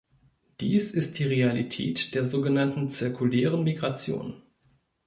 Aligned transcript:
Dies 0.61 0.93
ist 0.95 1.19
die 1.19 1.25
Realität 1.25 2.15
der 2.15 2.25
so 2.25 2.41
genannten 2.41 2.89
zirkulären 2.89 3.63
Migration. 3.63 4.41